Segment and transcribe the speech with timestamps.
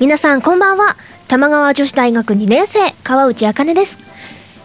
[0.00, 0.96] 皆さんこんばんは。
[1.28, 3.98] 玉川女子大学2年生川内茜です。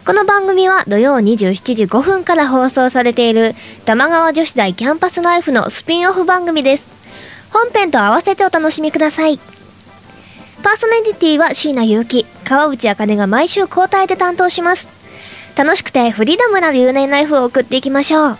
[0.04, 3.54] この番組は土曜27時5分から放送されている
[3.84, 6.88] 玉川女子大キャンパスライフのスピンオフ番組です。
[7.52, 9.38] 本編と合わせてお楽しみください。
[10.62, 12.26] パーソナリティは椎名祐希。
[12.44, 14.88] 川内茜が毎週交代で担当します。
[15.56, 18.38] 楽しくてフリーダムな留年ライフを送っていきましょう。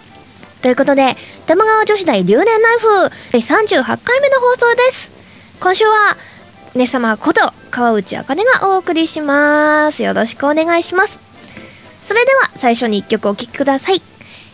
[0.62, 1.16] ということで
[1.47, 2.86] 玉川女子大留年ライフ
[3.33, 5.12] 第38回目の放送です。
[5.61, 6.16] 今週は
[6.74, 10.02] 姉様こと川内茜がお送りします。
[10.02, 11.20] よろしくお願いします。
[12.00, 14.02] それでは最初に1曲お聴きください。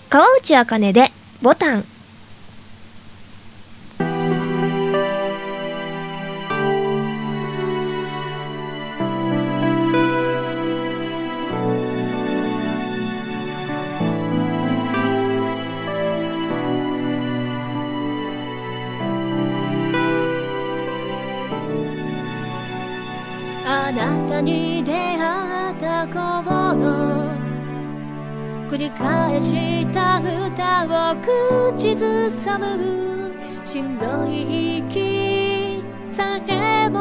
[0.08, 1.10] 川内茜で
[1.42, 1.93] ボタン。
[32.30, 33.32] さむ
[33.64, 33.82] 白
[34.28, 36.98] い息さえも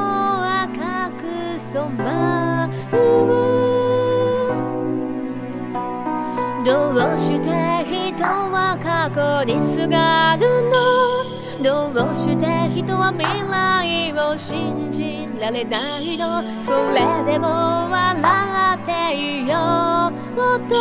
[0.64, 2.98] 赤く染まる。
[6.66, 7.50] どうして
[7.86, 10.74] 人は過去にすがるの？
[11.62, 16.42] どうして人は未来を信じられないの？
[16.64, 17.48] それでも
[17.89, 18.22] 笑
[18.76, 19.56] っていよ
[20.36, 20.76] もっと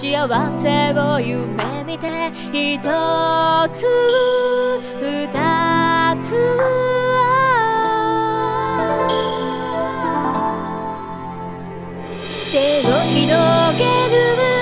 [0.00, 0.28] 幸
[0.62, 2.78] せを夢見て一
[3.68, 3.84] つ
[5.00, 6.36] 二つ
[12.52, 13.84] 手を広げ
[14.52, 14.57] る。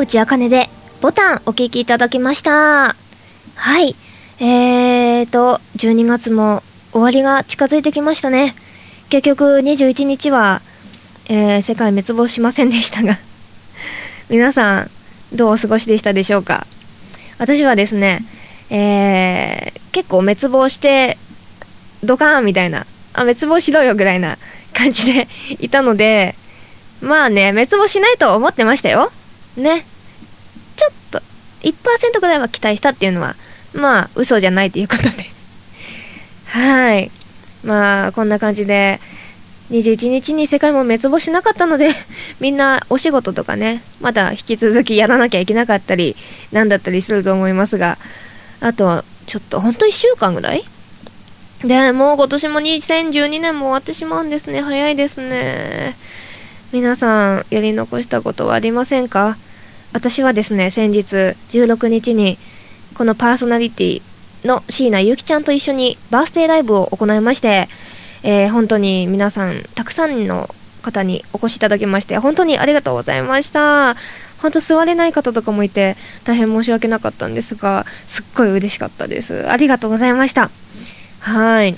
[0.00, 0.70] 内茜で
[1.02, 2.96] ボタンお聞きいただきました。
[3.54, 3.94] はい。
[4.38, 6.62] えーと12月も
[6.92, 8.54] 終わりが近づいてきましたね。
[9.10, 10.62] 結局21日は、
[11.28, 13.18] えー世界滅亡しませんでしたが。
[14.30, 14.90] 皆さん
[15.34, 16.66] どうお過ごしでしたでしょうか？
[17.38, 18.24] 私はですね、
[18.70, 21.18] えー結構滅亡して
[22.04, 24.38] ドカーンみたいなあ滅亡しろよぐらいな
[24.72, 26.36] 感じでいたので
[27.02, 29.12] まあね滅亡しないと思ってましたよ。
[29.56, 29.84] ね。
[30.80, 31.22] ちょっと
[31.62, 33.36] 1%ぐらいは期待したっていうのは
[33.74, 35.10] まあ嘘じゃないということで。
[36.46, 37.10] はい。
[37.64, 38.98] まあこんな感じで
[39.70, 41.90] 21日に世界も滅亡しなかったので
[42.40, 46.16] みんなお仕事とかねまだ引き続きやらなきゃいけなかったり
[46.52, 47.98] なんだったりすると思いますが
[48.60, 50.64] あとちょっとほんと1週間ぐらい？
[51.62, 54.62] でもう今年も2012年も終わってしまうんですね。
[54.62, 55.94] 早いですね。
[56.72, 59.36] 皆さんやり残したことはありませんか？
[59.92, 61.16] 私はですね先日
[61.50, 62.38] 16日に
[62.94, 64.02] このパーソナリティ
[64.44, 67.68] の椎名ゆきちゃんと一緒にバースデーライブを行いまして、
[68.22, 70.48] えー本当に皆さんたくさんの
[70.82, 73.96] 方にお越しいただきまして本当にありがとうございました。
[74.40, 79.46] 本当座れない方とかもいて大変申し訳なかったんですがすっごい嬉しかったです。
[79.50, 80.50] ありがとうございました。
[81.20, 81.76] はい。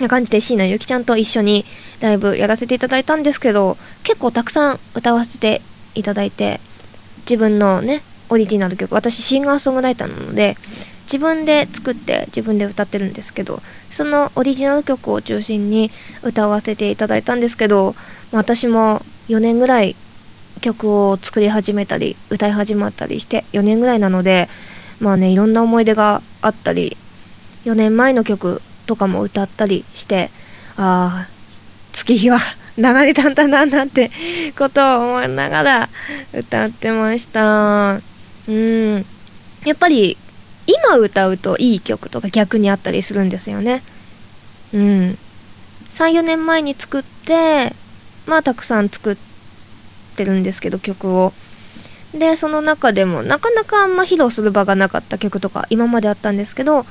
[0.00, 1.64] な感じで椎名ゆきちゃんと一緒に
[2.00, 5.60] ライブやらせていただいたんですけど結構たくさん歌わせて
[5.94, 6.60] いただいて
[7.22, 10.56] 自分のねオリジナル曲私シンガーソングライターなので
[11.04, 13.60] 自分で作って自分で歌ってるんですけど
[13.90, 15.90] そのオリジナル曲を中心に
[16.22, 17.94] 歌わせていただいたんですけど
[18.32, 19.94] 私も4年ぐらい
[20.60, 24.48] 曲を作り始めたり歌い始まったりして4年ぐらいなので
[25.00, 26.96] まあねいろんな思い出があったり
[27.64, 30.30] 4年前の曲とかも歌ったりして
[30.76, 31.28] ああ
[31.92, 32.38] 月日は
[32.78, 34.10] 流れたんだななんて
[34.58, 35.88] ことを思いながら
[36.32, 38.00] 歌ってました。
[38.48, 39.04] うん。
[39.64, 40.16] やっぱり
[40.66, 43.82] 今歌うといい曲とか逆にあったりするんですよね。
[44.72, 45.18] うん。
[45.90, 47.74] 34年前に作って
[48.26, 49.16] まあたくさん作っ
[50.16, 51.32] てるんですけど曲を。
[52.14, 56.84] でその中でもなかなかあんま披露する場がなかった曲とか今まであったんですけど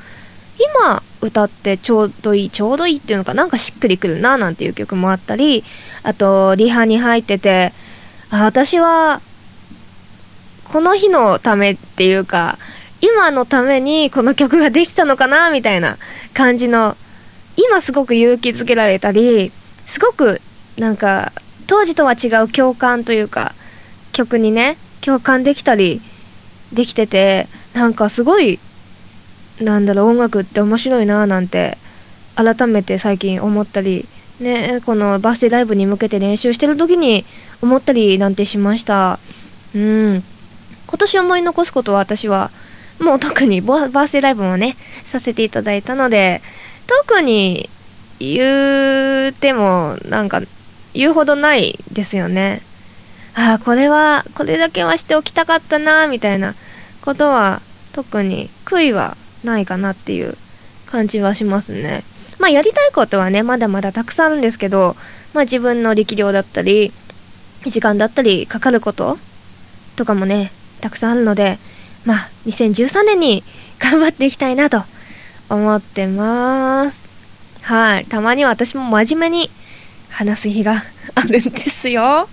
[0.80, 5.64] 今歌ってちょうどいいちょうどいいっていうのかなんかしっくりくるななんていう曲もあったり
[6.04, 7.74] あとリハに入ってて
[8.30, 9.22] あ私は
[10.72, 12.58] この日のためっていうか
[13.02, 15.98] 今のためにこの曲ができたのかなみたいな
[16.34, 16.96] 感じの
[17.58, 19.52] 今すごく勇気づけられたり
[19.86, 20.42] すごく
[20.78, 21.34] なんか
[21.68, 23.54] 当時とは違う共感というか
[24.14, 26.02] 曲にね共感できたり
[26.74, 28.60] できててなんかすごい
[29.62, 31.78] なんだろう音楽って面白いななんて
[32.36, 34.08] 改めて最近思ったり
[34.40, 37.26] ねこのバースデーライブに向けて練習してる時に
[37.62, 39.20] 思ったりなんてしました。
[39.76, 40.24] うん。
[40.88, 42.52] 今年思い残すことは私は
[43.00, 44.76] もう特にバースデーライブもね
[45.06, 46.42] させていただいたので
[46.88, 47.70] 特に
[48.20, 50.42] 言うてもなんか
[50.94, 52.62] 言うほどないですよね。
[53.34, 56.54] ああこれはこれだけはしておきたかったなみたいな
[57.02, 57.62] ことは
[57.94, 60.38] 特に悔いはないかなっていう
[60.86, 62.04] 感じはしますね。
[62.40, 64.96] まあやりたいことはねまだまだたくさんあるんですけど
[65.34, 66.92] まあ自分の力量だったり
[67.66, 69.18] 時間だったりかかること
[69.96, 70.52] とかもね
[70.82, 71.60] たくさんあるので
[72.06, 73.44] まあ2013年に
[73.80, 74.84] 頑張っていきたいなと
[75.50, 77.02] 思ってます。
[77.62, 78.06] はい。
[78.06, 79.50] たまには私も真面目に
[80.10, 80.84] 話す日が
[81.16, 82.28] あるんですよ。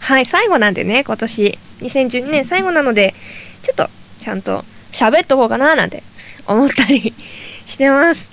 [0.00, 0.26] はい。
[0.26, 3.14] 最後なんでね今年2012年最後なので
[3.62, 3.88] ちょっと
[4.20, 6.02] ちゃんと喋っとこうかななんて
[6.46, 7.14] 思ったり
[7.66, 8.28] してます。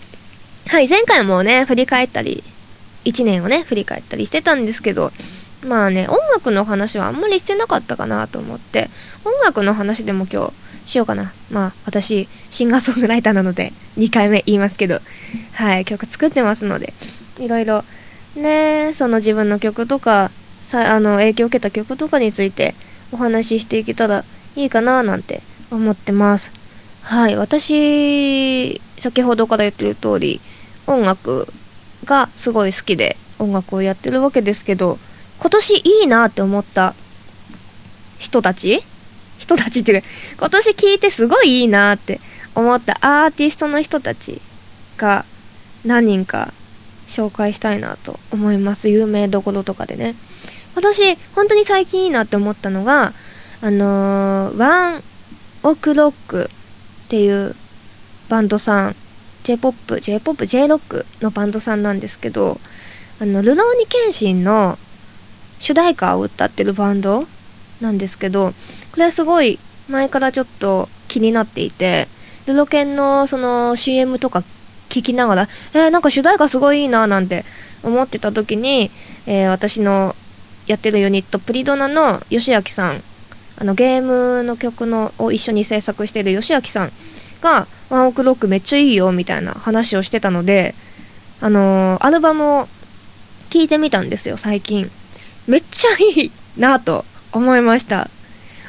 [0.67, 2.43] はい前回もね振り返ったり
[3.05, 5.11] 1年をね振り返ったりしてたんですけど
[5.65, 8.89] まあね音楽の話はあんまりしてなかったかなと思って
[9.25, 10.53] 音楽の話でも今日
[10.89, 11.33] しようかな。
[11.51, 14.99] まあ私シンガーソングライターなので2回目言いますけど
[15.53, 16.93] はい曲作ってますので
[17.39, 17.83] いろいろ
[18.35, 20.31] ねその自分の曲とか
[20.61, 22.75] さあの影響を受けた曲とかについて
[23.11, 24.23] お話ししていけたら
[24.55, 26.60] いいかななんて思ってます。
[27.03, 30.39] はい私先ほどから言ってる通り
[30.87, 31.47] 音楽
[32.05, 34.97] がすごい好きで音楽をやってるわけですけど
[35.39, 36.93] 今年いいなって思った
[38.19, 38.81] 人たち
[39.39, 42.19] 人たちっていうか今年聞いてすごいいいなって
[42.53, 44.39] 思ったアーティストの人たち
[44.97, 45.25] が
[45.83, 46.53] 何人か
[47.07, 48.87] 紹介したいなと思います。
[48.87, 50.15] 有名どころとかでね。
[50.75, 53.11] 私本当に最近いいなって思ったのが
[53.61, 55.03] あのーワン
[55.63, 56.49] オクロック
[57.11, 57.53] っていう
[58.29, 58.95] バンドさん
[59.43, 62.57] J-POP、J-POP、J-ROCK のバンドさんなんですけど
[63.19, 64.77] あのルローニケンシンの
[65.59, 67.25] 主題歌を歌ってるバンド
[67.81, 68.53] なんですけど
[68.91, 72.07] これはすごい前からちょっと気になっていて
[72.47, 74.41] ルロケンのその CM とか
[74.87, 77.43] 聞きながらえー、なんか主題歌すごいいいななんて
[77.83, 78.89] 思ってた時に、
[79.25, 80.15] えー私の
[80.65, 83.03] やってるユニットプリドナの吉明さん
[83.61, 86.91] あのゲームの曲のを一緒に制作している吉明さん
[87.41, 90.73] が「ワンオクロックめっちゃいいよ」みたいな話をしてたので
[91.41, 92.67] あのーアルバムを
[93.51, 94.89] 聴いてみたんですよ最近。
[95.45, 95.89] めっちゃ
[96.21, 98.09] いいなと思いました。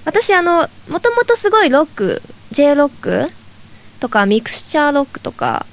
[0.04, 2.20] 私あのもともとすごいロック
[2.50, 3.30] J ロック
[3.99, 5.64] とかミクスチャーロックとか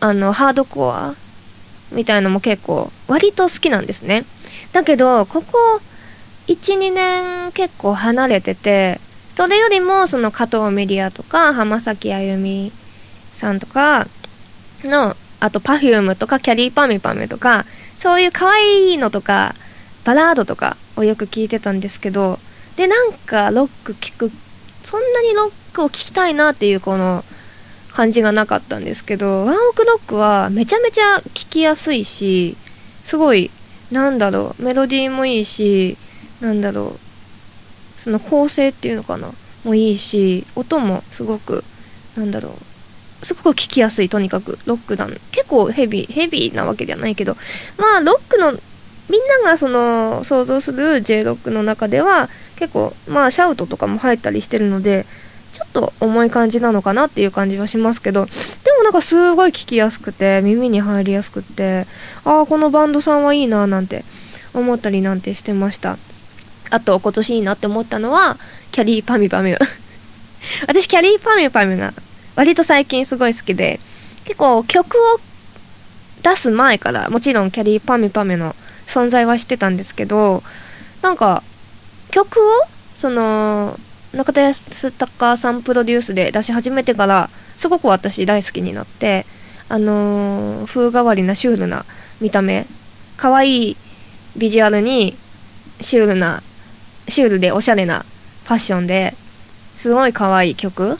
[0.00, 1.14] あのハードコア
[1.90, 4.24] みたいのも結構割と好きなんですね。
[4.72, 5.82] だけどここ
[6.48, 9.00] 12年結構離れてて
[9.34, 12.72] それよりもその加藤メディアとか浜崎あゆみ
[13.32, 14.06] さんとか
[14.84, 17.64] のあと Perfume とかキャリーパミュパミュとか
[17.96, 19.54] そういう可愛いのとか
[20.04, 22.38] バラードとかをよく聞いてたんですけど
[22.76, 24.30] でなんかロック聞く
[24.82, 27.24] そんなにロックを聴きたいなっていうこの
[27.92, 32.56] 感じがなかったんですけどワンオクロックはめちゃめちゃ聴きやすいし
[33.04, 33.50] すごい
[33.90, 35.96] なんだろうメロディーもいいし
[36.42, 38.00] なんだろう。
[38.00, 39.30] その構成っていうのかな。
[39.64, 41.64] もいいし音もすごく
[42.16, 43.24] なんだろう。
[43.24, 44.58] すごく聴きやすいとにかく。
[44.66, 47.36] ロックだ結構ヘビーヘビーなわけではないけど。
[47.78, 48.52] まあロックの
[49.08, 55.06] みんながその想像する J ロックの中では結構まあシャウトとかも入ったりしてるので
[55.52, 58.26] ちょっと重い感じなのかなっていう感じはしますけど。
[58.26, 58.32] で
[58.78, 61.86] もなんかすごい聴きやすくて耳に入りやすくて
[62.24, 64.04] ああこのバンドさんはいいななんて
[64.54, 65.98] 思ったりなんてしてました。
[66.72, 68.34] あと今年いいなって思ったのは
[68.70, 69.54] キャリーパミパミ
[70.66, 71.92] 私キャリーパミュパミュが
[72.34, 73.78] 割と最近すごい好きで
[74.24, 75.20] 結構曲を
[76.22, 80.42] 出す前からもちろんキャリーパミュパミュの存在はしてたんですけど
[81.02, 81.42] なんか
[82.10, 83.78] 曲をその
[84.14, 89.26] 中田康隆さんプロデュースで出し始めてからすごく私大好きになって
[89.68, 91.84] あのー、風変わりなシュールな
[92.20, 92.66] 見た目
[93.16, 93.76] 可愛い
[94.36, 95.16] ビジュアルに
[95.80, 96.42] シュールな
[97.08, 98.04] シュールでおしゃれな
[98.44, 99.14] ファッションで
[99.76, 100.98] すごい可愛い曲。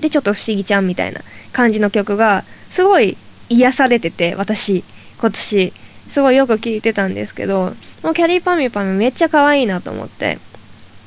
[0.00, 1.20] でちょっと不思議ちゃんみたいな
[1.52, 3.16] 感じの曲がすごい
[3.48, 4.84] 癒されてて私
[5.20, 5.72] 今年。
[6.08, 10.38] すごいよく聴いてたんですけどもうキャリーパミュパミュめっちゃ可愛いなと思って。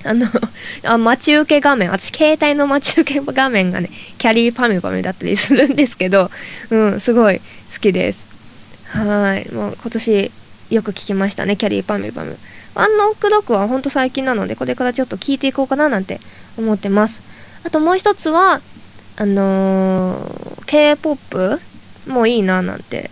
[0.04, 0.28] あの
[0.84, 1.92] あ待ち受け画面。
[1.92, 6.32] 私携帯の待ち受け画面がねキャリーパミュパミュだったりするんですけど
[6.70, 8.26] うんすごい好きです。
[8.90, 9.52] はい。
[9.52, 10.32] もう今年
[10.70, 12.38] よく聞きましたねキャリーパミュパミュ
[12.76, 16.20] ワンノックロックはほんと最近なのでこれからちょっと聞いていこうかななんて
[16.58, 17.22] 思ってます。
[17.64, 18.62] あともう一つは
[19.18, 21.60] あのー、K-POP
[22.08, 23.10] もいいななんて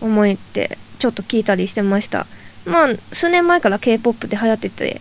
[0.00, 2.26] 思ってちょっと聞いたりしてました。
[2.66, 5.00] まあ数年前から K-POP って流行ってて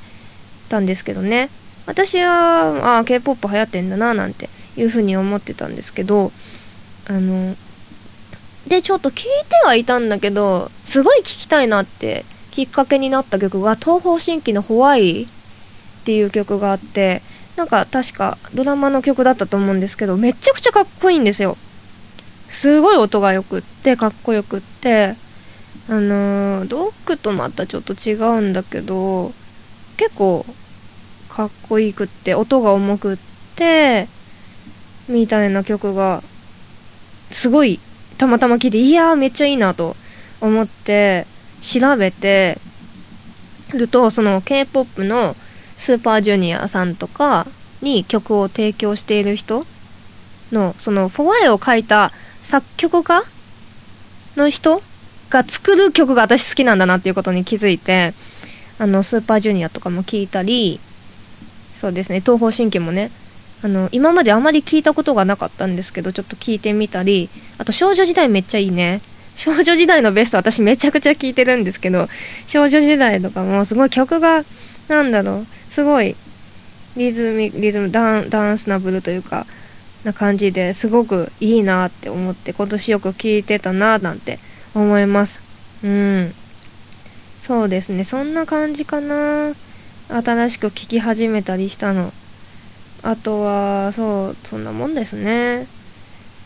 [0.69, 1.49] たんですけどね。
[1.85, 6.31] 私はあ K-POP 流行ってんだななんていうふうに思ってたんですけど
[7.07, 7.55] あの
[8.67, 15.27] でちょっと聞いてはいたんだけどすごい聞きたいなってきっかけになった曲が東方神起の「ホワイ」っ
[16.05, 17.21] ていう曲があって
[17.55, 21.57] なんか確かドラマの曲だったと思うんですけどめちゃくちゃかっこいいんですよ。
[22.49, 25.15] すごい音がよくってかっこよくって
[25.89, 29.33] あのー、ドッグとまたちょっと違うんだけど
[29.97, 30.45] 結構
[31.29, 33.17] かっこいいくって音が重くっ
[33.55, 34.07] て
[35.07, 36.23] みたいな曲が
[37.31, 37.79] すごい
[38.17, 39.95] たまたま聞いていやーめっちゃいいなと
[40.41, 41.25] 思って
[41.61, 42.57] 調べて
[43.73, 45.35] るとその k p o p の
[45.75, 47.45] スーパージュニアさんとか
[47.81, 49.65] に曲を提供している人
[50.51, 53.23] のそのフォワイを書いた作曲家
[54.35, 54.81] の人
[55.29, 58.13] が作る曲が私好きなんだなっていうことに気づいて
[58.79, 60.79] あのスーパージュニアとかも聞いたり
[61.75, 63.11] そうですね東方神起もね
[63.63, 69.01] あの今まであまり聞いたことがなかったんですけどちょっと聞いてみたりあと少女時代めっちゃいいね。
[69.35, 72.07] 少女時代のベスト私めちゃくちゃ聞いてるんですけど
[72.47, 74.43] 少女時代とかもすごい曲が
[74.87, 76.15] なんだろうすごい
[76.95, 79.45] リズムリズムダンダンスナブルというか
[80.03, 84.39] な感じですごくいいなって思って今年よく聞いてたななんて
[84.73, 85.41] 思います。
[85.83, 86.33] うん。
[87.41, 88.03] そうですね。
[88.03, 89.53] そんな感じかな。
[90.09, 92.11] 新しく聞き始めたりしたの。
[93.03, 95.67] あとはそうそんなもんですね。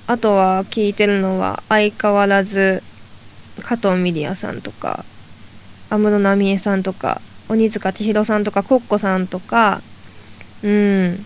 [0.07, 2.83] あとは聞いてるのは相変わらず
[3.61, 5.05] 加藤ミリアさんとか
[5.89, 9.81] 安室奈美恵さんとか鬼塚千尋さんとかコッコさんとか
[10.63, 11.25] うん。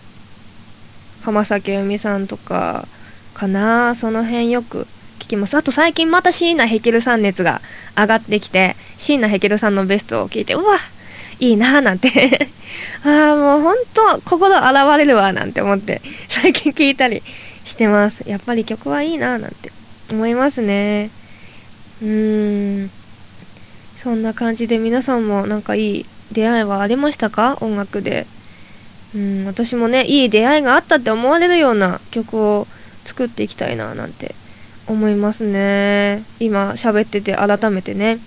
[1.24, 2.88] 浜崎あゆみさんとか
[3.34, 3.96] かな。
[3.96, 4.88] その辺よく
[5.20, 5.56] 聞きます。
[5.58, 7.62] あと最近また椎名ヘケルさん熱が
[7.98, 10.78] 上がってきて椎名ヘケルさんのベストを聞いてうわ
[11.40, 12.50] いいなーなんて。
[13.06, 17.22] ああもうほんと心洗われるわなんて思って最近聞いたり
[17.64, 18.24] してます。
[18.28, 19.72] やっぱり曲はいいなーなんて
[20.12, 21.10] 思いますね。
[22.02, 22.92] うーん。
[24.02, 27.58] そんな感じで皆さんもなんかいい出会いはありましたか？
[27.62, 28.28] 音楽で。
[29.14, 32.68] うん私もねいい出会いがあったって思われるような曲を
[33.06, 34.36] 作っていきたいななんて
[34.88, 36.24] 思いますね。
[36.40, 38.20] 今喋ってて改めてね。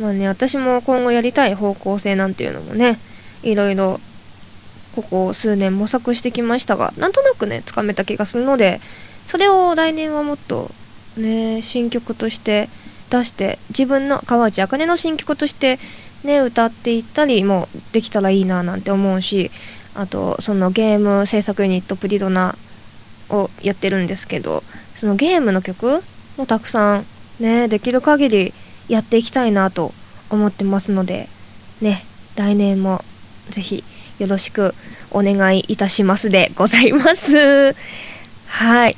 [0.00, 2.98] まあね私も今後やりたい方向性なんていうのもね
[3.42, 4.00] いろいろ
[4.94, 8.80] ここ数年模索してきましたがなんとなくねつかめた気がするので
[9.26, 10.70] それを来年はもっと
[11.16, 12.68] ね新曲として
[13.10, 15.78] 出して自分の川内茜の新曲として
[16.24, 19.50] ね歌っていったりもできたらいいななんて思うし
[19.94, 22.56] あとそのゲーム制作ユニットプリドナ
[23.30, 24.62] をやってるんですけど
[24.96, 26.02] そのゲームの曲
[26.36, 27.06] もたくさん
[27.40, 28.54] ねできる限り
[28.88, 29.92] やっていきたいなと
[30.30, 31.28] 思ってますので
[31.80, 32.04] ね
[32.36, 33.02] 来年も
[33.50, 33.84] ぜひ
[34.18, 34.74] よろしく
[35.10, 37.74] お願いいたしますでございます。
[38.46, 38.96] はい。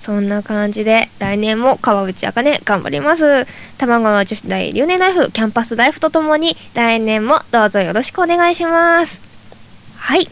[0.00, 3.46] そんな感じで来年も川内茜頑張ります。
[3.76, 9.20] 玉川女子大留年ライフキャンパスライフとともに来年もどうぞよろしくお願いします。
[9.96, 10.28] はい。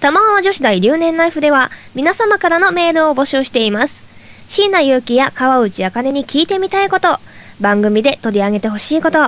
[0.00, 4.02] 玉川女子大留年ライフでは皆様からのメールを募集しています。
[4.48, 7.18] 椎名祐希や川内茜に聞いてみたいこと
[7.60, 9.18] 番組で取り上げてほしいこと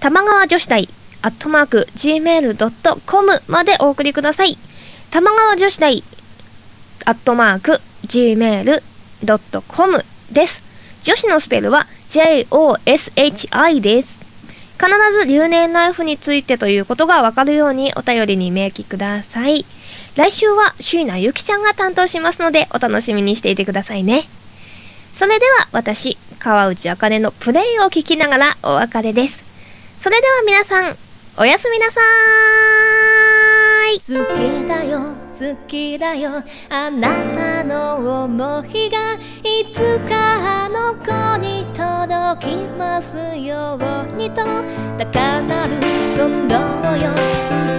[0.00, 0.88] 玉川女子大
[1.22, 4.56] アットマーク gmail.com までお送りください。
[5.10, 6.02] 玉川女子大
[7.04, 10.62] アットマーク gmail.com です。
[11.02, 14.18] 女子のスペルは JOSHI です。
[14.78, 19.66] 必ず留年ライフについてということがわかるようにお便りに明記ください。
[20.16, 24.24] 来週は椎名ゆきちゃんが担当しますのでお楽しみにしていてくださいね。
[25.20, 29.44] それでは私川内茜のプレイを聞きながらお別れです。
[29.98, 30.96] それでは皆さん
[31.36, 32.00] おやすみなさ
[33.92, 33.96] い。
[33.96, 36.42] 好きだよ好きだよ。
[36.70, 44.36] あなたの思いがいつかあの子に届きますようにと。
[44.96, 45.76] 高鳴る
[46.16, 47.69] 今度よ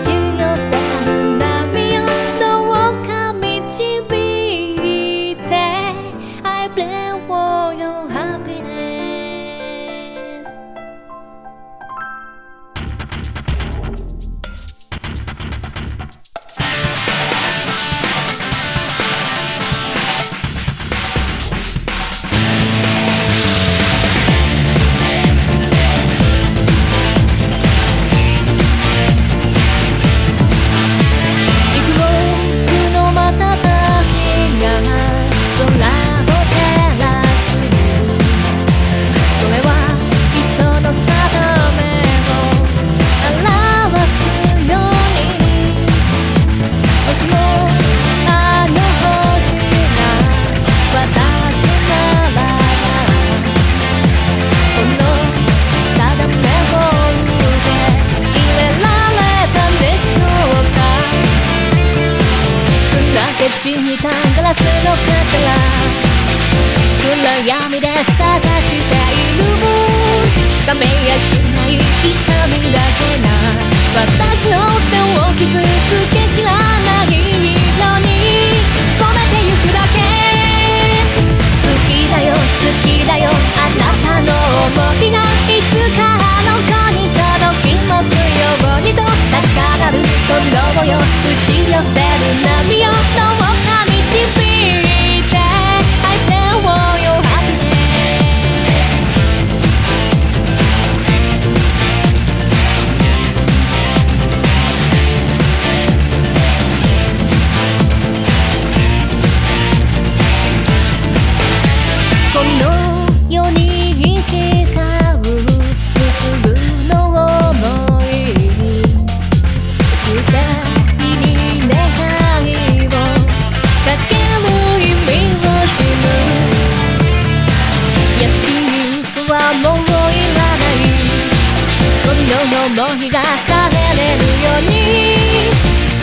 [132.47, 133.53] の想いが帰
[133.95, 134.73] れるように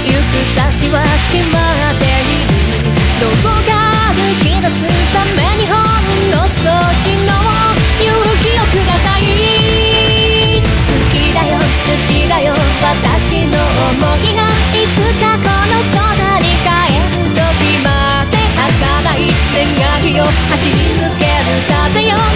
[0.07, 1.57] 行く先は決ま
[1.91, 2.55] っている
[3.19, 3.71] どこか
[4.15, 4.79] 抜き出す
[5.13, 5.83] ためにほん
[6.31, 6.63] の少
[7.03, 7.35] しの
[7.99, 8.07] 勇
[8.39, 9.21] 気をください
[10.63, 11.59] 好きだよ。
[11.59, 13.59] 好きだよ私の
[13.99, 14.47] 想いが
[14.77, 17.89] いつかこの空に帰る時ま
[18.31, 19.19] で儚い
[19.55, 22.28] 願いを走り抜ける風よ。